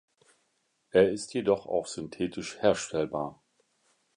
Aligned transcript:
Er 0.89 1.11
ist 1.11 1.35
jedoch 1.35 1.67
auch 1.67 1.85
synthetisch 1.85 2.57
herstellbar. 2.59 3.39